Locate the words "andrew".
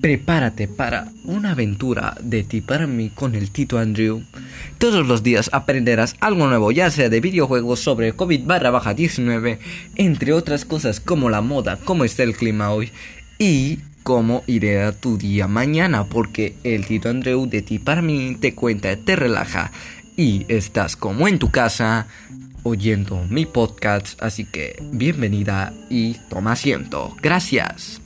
3.78-4.22, 17.08-17.46